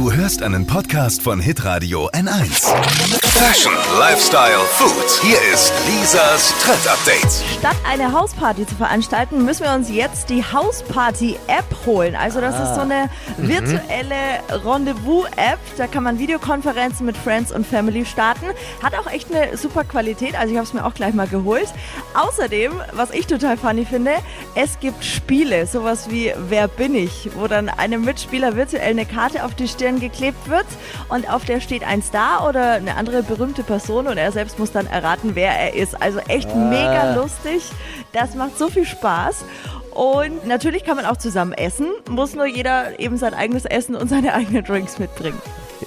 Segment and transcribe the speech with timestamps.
[0.00, 2.74] Du hörst einen Podcast von Hitradio N1.
[3.40, 5.22] Fashion, Lifestyle, Food.
[5.22, 7.30] Hier ist Lisas Trend Update.
[7.58, 12.16] Statt eine Hausparty zu veranstalten, müssen wir uns jetzt die Hausparty-App holen.
[12.16, 15.58] Also das ist so eine virtuelle Rendezvous-App.
[15.76, 18.46] Da kann man Videokonferenzen mit Friends und Family starten.
[18.82, 20.34] Hat auch echt eine super Qualität.
[20.34, 21.68] Also ich habe es mir auch gleich mal geholt.
[22.14, 24.12] Außerdem, was ich total funny finde,
[24.54, 25.66] es gibt Spiele.
[25.66, 27.30] Sowas wie Wer bin ich?
[27.34, 30.66] Wo dann einem Mitspieler virtuell eine Karte auf die Stirn geklebt wird
[31.08, 34.70] und auf der steht ein Star oder eine andere berühmte Person und er selbst muss
[34.70, 36.00] dann erraten, wer er ist.
[36.00, 37.62] Also echt mega lustig.
[38.12, 39.44] Das macht so viel Spaß.
[39.92, 44.08] Und natürlich kann man auch zusammen essen, muss nur jeder eben sein eigenes Essen und
[44.08, 45.40] seine eigenen Drinks mitbringen.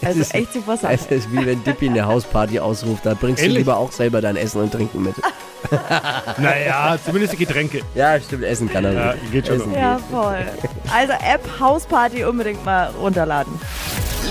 [0.03, 0.93] Also Es ist- echt super Sache.
[0.93, 3.55] Es ist wie wenn Dippy eine Hausparty ausruft, da bringst Ehrlich?
[3.57, 5.13] du lieber auch selber dein Essen und Trinken mit.
[6.37, 7.81] Naja, zumindest die Getränke.
[7.95, 8.93] Ja, stimmt, Essen kann er.
[8.93, 9.73] Ja, geht schon Essen.
[9.73, 10.45] Ja, voll.
[10.93, 13.53] Also App Hausparty unbedingt mal runterladen.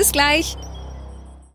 [0.00, 0.56] Bis gleich.